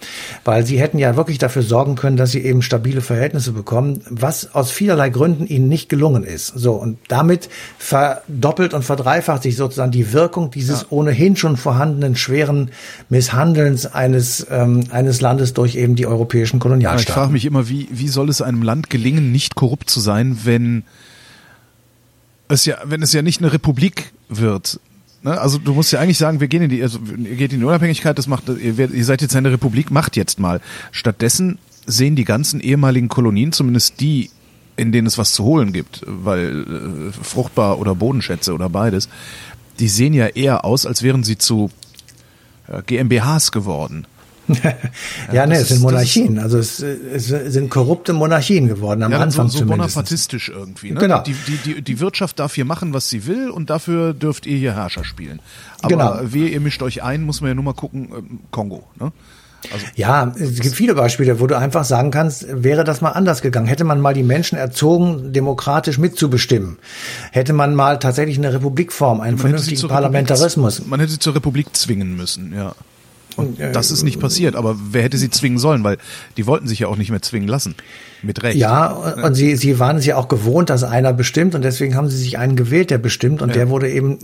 [0.45, 4.53] weil sie hätten ja wirklich dafür sorgen können, dass sie eben stabile Verhältnisse bekommen, was
[4.55, 6.47] aus vielerlei Gründen ihnen nicht gelungen ist.
[6.47, 10.87] So und damit verdoppelt und verdreifacht sich sozusagen die Wirkung dieses ja.
[10.89, 12.71] ohnehin schon vorhandenen schweren
[13.09, 17.07] Misshandelns eines ähm, eines Landes durch eben die europäischen Kolonialstaaten.
[17.07, 19.99] Ja, ich frage mich immer, wie wie soll es einem Land gelingen, nicht korrupt zu
[19.99, 20.83] sein, wenn
[22.49, 24.79] es ja, wenn es ja nicht eine Republik wird.
[25.21, 25.39] Ne?
[25.39, 27.65] Also du musst ja eigentlich sagen, wir gehen in die, also ihr geht in die
[27.65, 30.61] Unabhängigkeit, das macht, ihr, ihr seid jetzt eine Republik, macht jetzt mal.
[30.91, 31.57] Stattdessen
[31.89, 34.29] sehen die ganzen ehemaligen Kolonien, zumindest die,
[34.75, 39.09] in denen es was zu holen gibt, weil äh, fruchtbar oder Bodenschätze oder beides,
[39.79, 41.69] die sehen ja eher aus, als wären sie zu
[42.67, 44.05] äh, GmbHs geworden.
[44.63, 44.73] ja,
[45.31, 46.39] ja ne, es sind Monarchien.
[46.39, 49.93] also es, es, sind korrupte Monarchien geworden am ja, Anfang so, so zumindest.
[49.93, 50.91] bonapartistisch irgendwie.
[50.91, 50.99] Ne?
[50.99, 51.21] Genau.
[51.21, 54.57] Die, die, die, die Wirtschaft darf hier machen, was sie will und dafür dürft ihr
[54.57, 55.39] hier Herrscher spielen.
[55.81, 56.33] Aber genau.
[56.33, 58.83] wehe, ihr mischt euch ein, muss man ja nur mal gucken, ähm, Kongo.
[58.99, 59.11] Ne?
[59.71, 63.41] Also ja, es gibt viele Beispiele, wo du einfach sagen kannst, wäre das mal anders
[63.41, 63.67] gegangen.
[63.67, 66.77] Hätte man mal die Menschen erzogen, demokratisch mitzubestimmen.
[67.31, 70.75] Hätte man mal tatsächlich eine Republikform, einen vernünftigen Parlamentarismus.
[70.75, 72.73] Republik, man hätte sie zur Republik zwingen müssen, ja.
[73.35, 75.97] Und das ist nicht passiert, aber wer hätte sie zwingen sollen, weil
[76.35, 77.75] die wollten sich ja auch nicht mehr zwingen lassen.
[78.21, 78.57] Mit Recht.
[78.57, 82.09] Ja, und sie, sie waren es ja auch gewohnt, dass einer bestimmt und deswegen haben
[82.09, 83.55] sie sich einen gewählt, der bestimmt und ja.
[83.55, 84.19] der wurde eben,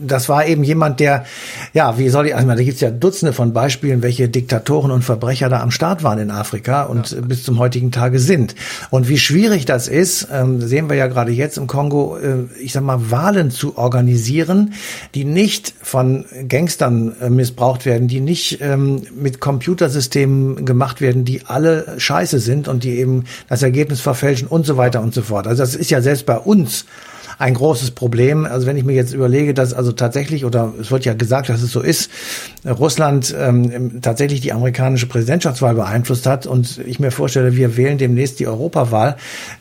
[0.00, 1.26] das war eben jemand, der,
[1.74, 5.50] ja, wie soll ich, also da gibt's ja Dutzende von Beispielen, welche Diktatoren und Verbrecher
[5.50, 7.20] da am Start waren in Afrika und ja.
[7.20, 8.54] bis zum heutigen Tage sind.
[8.88, 12.72] Und wie schwierig das ist, ähm, sehen wir ja gerade jetzt im Kongo, äh, ich
[12.72, 14.72] sag mal, Wahlen zu organisieren,
[15.14, 21.42] die nicht von Gangstern äh, missbraucht werden, die nicht ähm, mit Computersystemen gemacht werden, die
[21.44, 25.46] alle scheiße sind und die eben das Ergebnis verfälschen und so weiter und so fort.
[25.46, 26.84] Also das ist ja selbst bei uns
[27.38, 28.46] ein großes Problem.
[28.46, 31.62] Also wenn ich mir jetzt überlege, dass also tatsächlich, oder es wird ja gesagt, dass
[31.62, 32.10] es so ist,
[32.66, 38.40] Russland ähm, tatsächlich die amerikanische Präsidentschaftswahl beeinflusst hat und ich mir vorstelle, wir wählen demnächst
[38.40, 39.16] die Europawahl,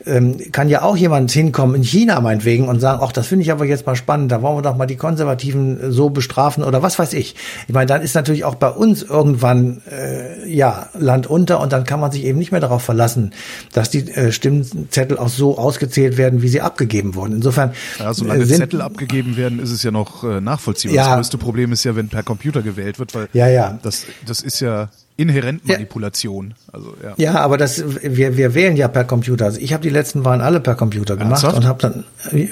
[0.05, 3.51] ähm, kann ja auch jemand hinkommen in China meinetwegen und sagen, ach, das finde ich
[3.51, 6.97] aber jetzt mal spannend, da wollen wir doch mal die Konservativen so bestrafen oder was
[6.97, 7.35] weiß ich.
[7.67, 11.83] Ich meine, dann ist natürlich auch bei uns irgendwann äh, ja Land unter und dann
[11.83, 13.31] kann man sich eben nicht mehr darauf verlassen,
[13.73, 17.33] dass die äh, Stimmzettel auch so ausgezählt werden, wie sie abgegeben wurden.
[17.33, 18.05] Insofern insofern.
[18.05, 20.95] Ja, solange äh, sind, Zettel abgegeben werden, ist es ja noch äh, nachvollziehbar.
[20.95, 23.79] Ja, das größte Problem ist ja, wenn per Computer gewählt wird, weil ja, ja.
[23.83, 26.55] Das, das ist ja inhärent Manipulation.
[26.67, 26.73] Ja.
[26.73, 27.13] Also, ja.
[27.17, 29.45] ja, aber das wir, wir wählen ja per Computer.
[29.45, 31.57] Also ich habe die letzten Wahlen alle per Computer gemacht Ernsthaft?
[31.57, 32.03] und habe dann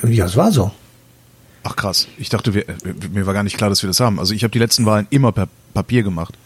[0.10, 0.72] ja, es war so.
[1.64, 2.66] Ach krass, ich dachte, wir,
[3.12, 4.20] mir war gar nicht klar, dass wir das haben.
[4.20, 6.38] Also ich habe die letzten Wahlen immer per Papier gemacht.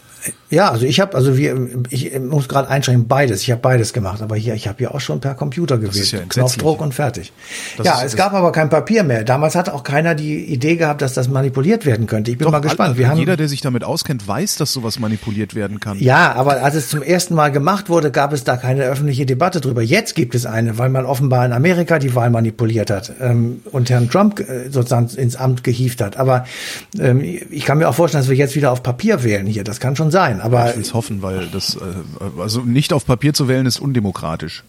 [0.50, 3.42] Ja, also ich habe, also wir, ich muss gerade einschränken, beides.
[3.42, 6.20] Ich habe beides gemacht, aber hier, ich habe ja auch schon per Computer gewählt, ja
[6.20, 7.32] Knopfdruck und fertig.
[7.76, 9.24] Das ja, ist, es gab aber kein Papier mehr.
[9.24, 12.30] Damals hatte auch keiner die Idee gehabt, dass das manipuliert werden könnte.
[12.30, 12.96] Ich bin Doch, mal gespannt.
[12.96, 15.98] Wir haben, jeder, der sich damit auskennt, weiß, dass sowas manipuliert werden kann.
[15.98, 19.60] Ja, aber als es zum ersten Mal gemacht wurde, gab es da keine öffentliche Debatte
[19.60, 19.82] drüber.
[19.82, 23.90] Jetzt gibt es eine, weil man offenbar in Amerika die Wahl manipuliert hat ähm, und
[23.90, 26.16] Herrn Trump äh, sozusagen ins Amt gehievt hat.
[26.16, 26.46] Aber
[26.98, 29.62] ähm, ich kann mir auch vorstellen, dass wir jetzt wieder auf Papier wählen hier.
[29.62, 30.40] Das kann schon sein.
[30.40, 34.64] Aber es hoffen, weil das, äh, also nicht auf Papier zu wählen ist undemokratisch.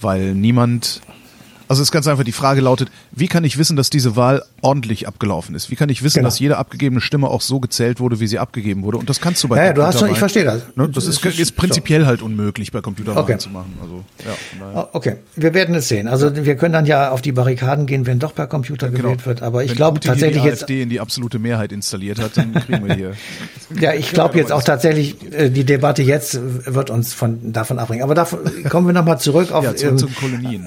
[0.00, 1.00] Weil niemand
[1.68, 4.42] Also es ist ganz einfach, die Frage lautet, wie kann ich wissen, dass diese Wahl
[4.62, 5.70] ordentlich abgelaufen ist?
[5.70, 6.28] Wie kann ich wissen, Genau.
[6.28, 8.96] dass jede abgegebene Stimme auch so gezählt wurde, wie sie abgegeben wurde?
[8.98, 10.62] Und das kannst du bei Ja, ja, du hast schon, ich verstehe das.
[10.76, 10.88] Ne?
[10.88, 13.38] Das ist, ist- prinzipiell halt unmöglich bei Computerwahlen Okay.
[13.38, 13.74] zu machen.
[13.82, 16.08] Also, ja, Okay, wir werden es sehen.
[16.08, 19.42] Also wir können dann ja auf die Barrikaden gehen, wenn doch per Computer gewählt wird.
[19.42, 19.78] Aber ich Genau.
[19.78, 22.54] Wenn glaube Putin hier tatsächlich die jetzt, AfD in die absolute Mehrheit installiert hat, dann
[22.54, 23.12] kriegen wir hier.
[23.80, 28.02] ja, ich glaube jetzt auch tatsächlich, äh, die Debatte jetzt wird uns von davon abbringen.
[28.02, 28.38] Aber davon
[28.70, 30.66] kommen wir nochmal zurück auf Ja, zurück ähm, Kolonien.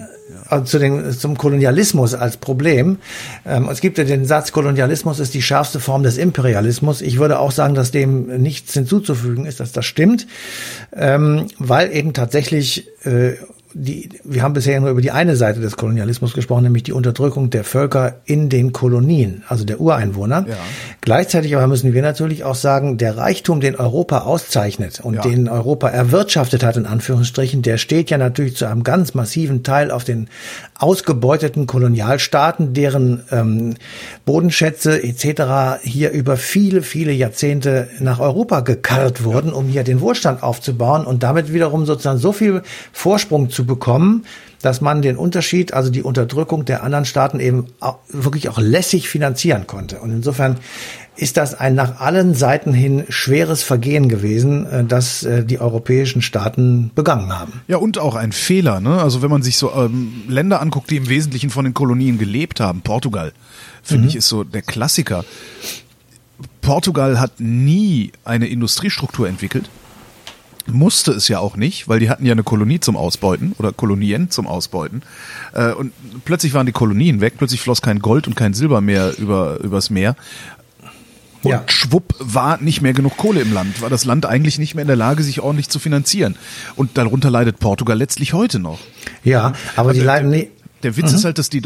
[0.52, 2.98] Also zu den, zum Kolonialismus als Problem.
[3.46, 7.02] Ähm, es gibt ja den Satz, Kolonialismus ist die schärfste Form des Imperialismus.
[7.02, 10.28] Ich würde auch sagen, dass dem nichts hinzuzufügen ist, dass das stimmt,
[10.94, 13.36] ähm, weil eben tatsächlich äh,
[13.74, 17.50] die, wir haben bisher nur über die eine Seite des Kolonialismus gesprochen, nämlich die Unterdrückung
[17.50, 20.46] der Völker in den Kolonien, also der Ureinwohner.
[20.48, 20.56] Ja.
[21.02, 25.22] Gleichzeitig aber müssen wir natürlich auch sagen, der Reichtum, den Europa auszeichnet und Ja.
[25.22, 29.92] den Europa erwirtschaftet hat, in Anführungsstrichen, der steht ja natürlich zu einem ganz massiven Teil
[29.92, 30.28] auf den
[30.78, 33.76] ausgebeuteten Kolonialstaaten, deren ähm,
[34.26, 35.84] Bodenschätze etc.
[35.84, 41.24] hier über viele, viele Jahrzehnte nach Europa gekarrt wurden, um hier den Wohlstand aufzubauen und
[41.24, 44.26] damit wiederum sozusagen so viel Vorsprung zu bekommen,
[44.62, 49.10] dass man den Unterschied, also die Unterdrückung der anderen Staaten eben auch, wirklich auch lässig
[49.10, 50.00] finanzieren konnte.
[50.00, 50.58] Und insofern
[51.16, 56.22] ist das ein nach allen Seiten hin schweres Vergehen gewesen, äh, das äh, die europäischen
[56.22, 57.62] Staaten begangen haben.
[57.68, 59.02] Ja, und auch ein Fehler, ne?
[59.02, 62.60] Also wenn man sich so ähm, Länder anguckt, die im Wesentlichen von den Kolonien gelebt
[62.60, 63.34] haben, Portugal,
[63.84, 65.26] finde ich, ist so der Klassiker.
[66.62, 69.70] Portugal hat nie eine Industriestruktur entwickelt.
[70.68, 74.30] Musste es ja auch nicht, weil die hatten ja eine Kolonie zum Ausbeuten oder Kolonien
[74.30, 75.02] zum Ausbeuten.
[75.54, 75.92] Äh, und
[76.26, 79.90] plötzlich waren die Kolonien weg, plötzlich floss kein Gold und kein Silber mehr über, übers
[79.90, 80.16] Meer.
[81.44, 81.64] Und Ja.
[81.66, 84.88] schwupp war nicht mehr genug Kohle im Land, war das Land eigentlich nicht mehr in
[84.88, 86.36] der Lage, sich ordentlich zu finanzieren.
[86.76, 88.80] Und darunter leidet Portugal letztlich heute noch.
[89.24, 90.50] Ja, aber die leiden nie.
[90.84, 91.62] Der Witz ist halt, dass die,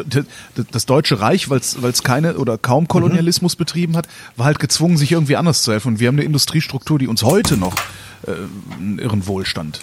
[0.71, 5.13] das Deutsche Reich, weil es keine oder kaum Kolonialismus betrieben hat, war halt gezwungen, sich
[5.13, 5.93] irgendwie anders zu helfen.
[5.93, 7.75] Und wir haben eine Industriestruktur, die uns heute noch
[8.27, 9.81] einen irren Wohlstand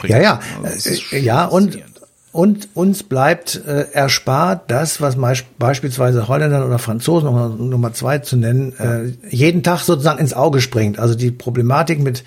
[0.00, 0.12] bringt.
[0.12, 1.91] Ja, ja, Also äh, ja und faszinierend.
[2.32, 5.18] Und uns bleibt äh, erspart das, was
[5.58, 10.62] beispielsweise Holländern oder Franzosen, um Nummer zwei zu nennen, äh, jeden Tag sozusagen ins Auge
[10.62, 10.98] springt.
[10.98, 12.24] Also die Problematik mit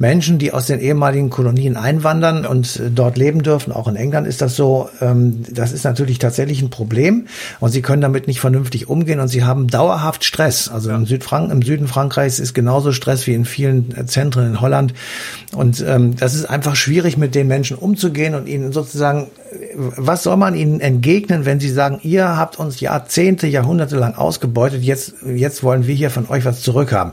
[0.00, 3.72] Menschen, die aus den ehemaligen Kolonien einwandern und äh, dort leben dürfen.
[3.72, 4.88] Auch in England ist das so.
[5.00, 7.28] Ähm, das ist natürlich tatsächlich ein Problem
[7.60, 10.68] und sie können damit nicht vernünftig umgehen und sie haben dauerhaft Stress.
[10.68, 14.60] Also im, Südfrank im Süden Frankreichs ist genauso Stress wie in vielen äh, Zentren in
[14.60, 14.94] Holland.
[15.54, 19.28] Und ähm, das ist einfach schwierig, mit den Menschen umzugehen und ihnen sozusagen,
[19.96, 24.82] was soll man ihnen entgegnen, wenn sie sagen, ihr habt uns Jahrzehnte, Jahrhunderte lang ausgebeutet,
[24.82, 27.12] jetzt, jetzt wollen wir hier von euch was zurückhaben.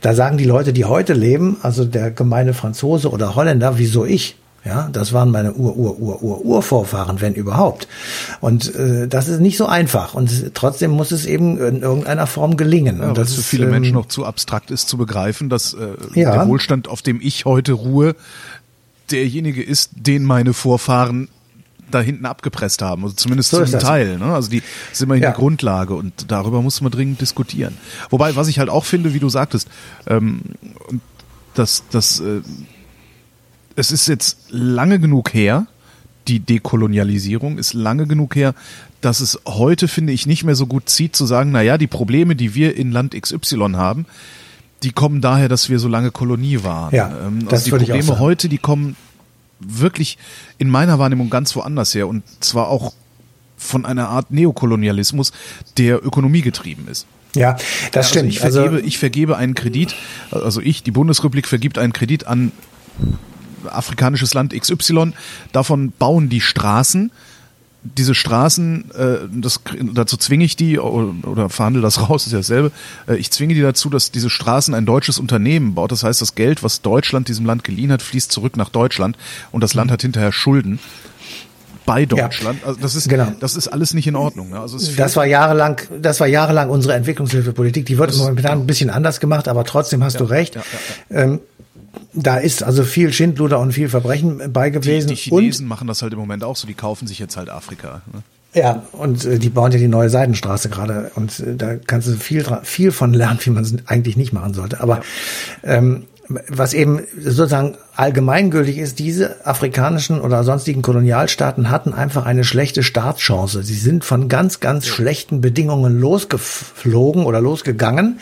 [0.00, 4.36] Da sagen die Leute, die heute leben, also der gemeine Franzose oder Holländer, wieso ich?
[4.62, 7.88] Ja, das waren meine Ur, Ur, Ur, Ur, Urvorfahren, wenn überhaupt.
[8.42, 10.12] Und äh, das ist nicht so einfach.
[10.12, 12.98] Und trotzdem muss es eben in irgendeiner Form gelingen.
[13.00, 15.96] Ja, und das für viele ähm, Menschen noch zu abstrakt ist zu begreifen, dass äh,
[16.12, 16.32] Ja.
[16.32, 18.14] der Wohlstand, auf dem ich heute ruhe,
[19.10, 21.28] derjenige ist, den meine Vorfahren
[21.90, 23.80] da hinten abgepresst haben, also zumindest So zum.
[23.80, 24.18] Teil.
[24.18, 24.26] Ne?
[24.26, 25.30] Also die sind immerhin Ja.
[25.30, 27.76] die Grundlage und darüber muss man dringend diskutieren.
[28.10, 29.68] Wobei, was ich halt auch finde, wie du sagtest,
[30.06, 30.40] ähm,
[31.54, 32.40] dass das äh,
[33.76, 35.66] es ist jetzt lange genug her,
[36.28, 38.54] die Dekolonialisierung ist lange genug her,
[39.00, 41.86] dass es heute, finde ich, nicht mehr so gut zieht, zu sagen, na ja, die
[41.86, 44.06] Probleme, die wir in Land XY haben,
[44.82, 46.94] die kommen daher, dass wir so lange Kolonie waren.
[46.94, 48.96] Ja, ähm, das also die Probleme heute, die kommen
[49.60, 50.18] wirklich
[50.58, 52.92] in meiner Wahrnehmung ganz woanders her und zwar auch
[53.56, 55.32] von einer Art Neokolonialismus,
[55.76, 57.06] der ökonomiegetrieben ist.
[57.36, 57.56] Ja,
[57.92, 58.30] das Also stimmt.
[58.30, 59.94] ich vergebe, ich vergebe einen Kredit,
[60.30, 62.52] also ich, die Bundesrepublik vergibt einen Kredit an
[63.68, 65.12] afrikanisches Land XY,
[65.52, 67.12] davon bauen die Straßen.
[67.82, 69.60] Diese Straßen, äh, das,
[69.94, 72.72] dazu zwinge ich die oder, oder verhandle das raus, ist ja dasselbe.
[73.08, 75.90] Äh, ich zwinge die dazu, dass diese Straßen ein deutsches Unternehmen baut.
[75.92, 79.16] Das heißt, das Geld, was Deutschland diesem Land geliehen hat, fließt zurück nach Deutschland
[79.50, 80.78] und das Land hat hinterher Schulden
[81.86, 82.62] bei Deutschland.
[82.64, 83.32] Also das ist, Genau.
[83.40, 84.54] das ist alles nicht in Ordnung.
[84.54, 87.86] Also Das war jahrelang, das war jahrelang unsere Entwicklungshilfepolitik.
[87.86, 90.54] Die wird momentan ein bisschen anders gemacht, aber trotzdem hast du recht.
[90.56, 90.62] ja,
[91.08, 91.40] ja, Ähm,
[92.12, 95.08] da ist also viel Schindluder und viel Verbrechen bei die, gewesen.
[95.08, 98.02] die Chinesen machen das halt im Moment auch so, die kaufen sich jetzt halt Afrika.
[98.12, 98.22] Ne?
[98.22, 102.08] und ja, und äh, die bauen ja die neue Seidenstraße gerade und äh, da kannst
[102.08, 104.80] du viel viel von lernen, wie man es eigentlich nicht machen sollte.
[104.80, 105.02] Aber
[105.62, 106.04] ähm,
[106.48, 113.62] was eben sozusagen allgemeingültig ist, diese afrikanischen oder sonstigen Kolonialstaaten hatten einfach eine schlechte Startchance.
[113.64, 118.20] Sie sind von ganz, ganz schlechten Bedingungen losgeflogen oder losgegangen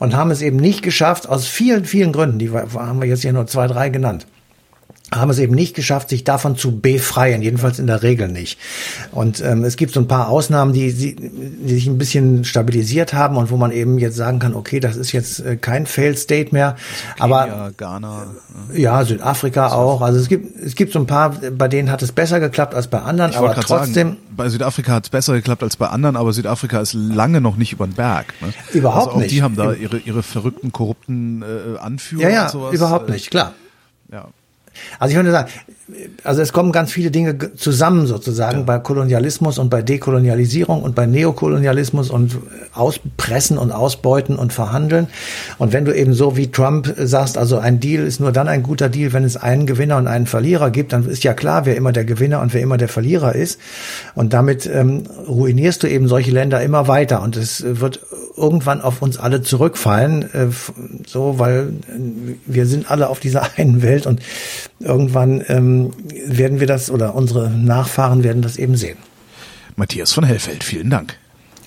[0.00, 3.32] und haben es eben nicht geschafft, aus vielen, vielen Gründen, die haben wir jetzt hier
[3.32, 4.26] nur zwei, drei genannt,
[5.14, 8.58] haben es eben nicht geschafft, sich davon zu befreien, jedenfalls in der Regel nicht.
[9.12, 13.36] Und ähm, es gibt so ein paar Ausnahmen, die, die sich ein bisschen stabilisiert haben
[13.36, 16.50] und wo man eben jetzt sagen kann, okay, das ist jetzt äh, kein Failed State
[16.52, 16.64] mehr.
[16.64, 16.76] Kenia,
[17.18, 18.26] aber Ghana.
[18.72, 20.00] ja, Südafrika auch.
[20.00, 22.88] Also es gibt es gibt so ein paar, bei denen hat es besser geklappt als
[22.88, 26.16] bei anderen, Ich aber trotzdem sagen, bei Südafrika hat es besser geklappt als bei anderen,
[26.16, 28.34] aber Südafrika ist lange noch nicht über den Berg.
[28.40, 28.52] Ne?
[28.72, 29.30] Überhaupt also auch nicht.
[29.30, 32.74] Die haben da ihre, ihre verrückten, korrupten äh, Anführer ja, ja, und sowas.
[32.74, 33.54] überhaupt Äh, nicht, klar.
[34.10, 34.28] Ja.
[34.98, 35.50] Also ich würde sagen,
[36.22, 40.94] also es kommen ganz viele Dinge ge- zusammen sozusagen bei Kolonialismus und bei Dekolonialisierung und
[40.94, 42.38] bei Neokolonialismus und
[42.72, 45.08] Auspressen und Ausbeuten und Verhandeln.
[45.58, 48.62] Und wenn du eben so wie Trump sagst, also ein Deal ist nur dann ein
[48.62, 51.76] guter Deal, wenn es einen Gewinner und einen Verlierer gibt, dann ist ja klar, wer
[51.76, 53.60] immer der Gewinner und wer immer der Verlierer ist.
[54.14, 57.20] Und damit ähm, ruinierst du eben solche Länder immer weiter.
[57.20, 58.00] Und es wird
[58.36, 60.46] irgendwann auf uns alle zurückfallen, äh,
[61.06, 64.20] so, weil äh, wir sind alle auf dieser einen Welt und
[64.80, 65.73] irgendwann ähm,
[66.26, 68.98] werden wir das oder unsere Nachfahren werden das eben sehen.
[69.76, 71.16] Matthias von Hellfeld, vielen Dank.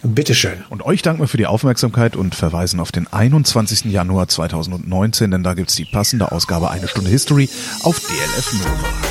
[0.04, 0.64] Bitteschön.
[0.70, 3.86] Und euch danken wir für die Aufmerksamkeit und verweisen auf den 21.
[3.86, 7.50] Januar 2019, denn da gibt's die passende Ausgabe Eine Stunde History
[7.84, 9.07] auf DLF Nova.